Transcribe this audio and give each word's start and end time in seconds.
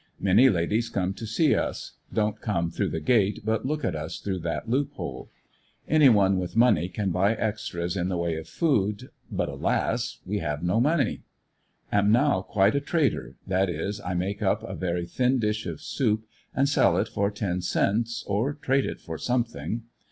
Many 0.19 0.49
ladies 0.49 0.89
come 0.89 1.13
to 1.13 1.27
see 1.27 1.53
us; 1.53 1.91
don't 2.11 2.41
come 2.41 2.71
through 2.71 2.89
the 2.89 2.99
gate, 2.99 3.41
but 3.45 3.67
look 3.67 3.85
at 3.85 3.95
us 3.95 4.17
through 4.19 4.39
that 4.39 4.67
loophole. 4.67 5.29
Any 5.87 6.09
one 6.09 6.39
with 6.39 6.55
money 6.55 6.89
can 6.89 7.11
buy 7.11 7.35
extras 7.35 7.95
in 7.95 8.09
the 8.09 8.17
way 8.17 8.35
of 8.37 8.47
food, 8.47 9.09
but, 9.31 9.47
alas, 9.47 10.17
we 10.25 10.39
have 10.39 10.63
no 10.63 10.79
money. 10.81 11.21
Am 11.91 12.11
now 12.11 12.41
quite 12.41 12.73
a 12.73 12.81
trader— 12.81 13.35
that 13.45 13.69
is, 13.69 14.01
I 14.01 14.15
make 14.15 14.41
up 14.41 14.63
a 14.63 14.73
very 14.73 15.05
thin 15.05 15.37
dish 15.37 15.67
of 15.67 15.81
soup 15.81 16.23
and 16.55 16.67
sell 16.67 16.97
it 16.97 17.07
for 17.07 17.29
ten 17.29 17.61
cents, 17.61 18.23
or 18.25 18.55
trade 18.55 18.87
it 18.87 18.99
for 19.01 19.19
something. 19.19 19.83